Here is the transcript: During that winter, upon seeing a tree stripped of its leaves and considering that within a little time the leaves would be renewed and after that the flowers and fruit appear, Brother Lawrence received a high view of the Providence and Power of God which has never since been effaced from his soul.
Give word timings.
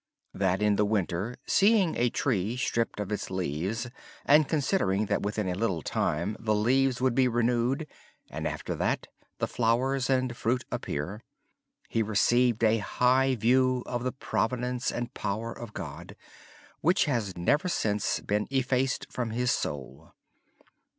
During 0.35 0.77
that 0.77 0.85
winter, 0.85 1.25
upon 1.33 1.41
seeing 1.45 1.95
a 1.95 2.09
tree 2.09 2.57
stripped 2.57 2.99
of 2.99 3.11
its 3.11 3.29
leaves 3.29 3.87
and 4.25 4.47
considering 4.49 5.05
that 5.05 5.21
within 5.21 5.47
a 5.47 5.53
little 5.53 5.83
time 5.83 6.35
the 6.39 6.55
leaves 6.55 6.99
would 6.99 7.13
be 7.13 7.27
renewed 7.27 7.85
and 8.27 8.47
after 8.47 8.73
that 8.73 9.05
the 9.37 9.45
flowers 9.47 10.09
and 10.09 10.35
fruit 10.35 10.65
appear, 10.71 11.05
Brother 11.91 11.99
Lawrence 12.07 12.09
received 12.09 12.63
a 12.63 12.77
high 12.79 13.35
view 13.35 13.83
of 13.85 14.01
the 14.03 14.11
Providence 14.11 14.91
and 14.91 15.13
Power 15.13 15.53
of 15.53 15.71
God 15.75 16.15
which 16.79 17.05
has 17.05 17.37
never 17.37 17.67
since 17.67 18.21
been 18.21 18.47
effaced 18.49 19.05
from 19.11 19.29
his 19.29 19.51
soul. 19.51 20.13